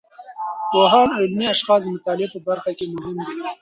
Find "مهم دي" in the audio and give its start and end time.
2.95-3.33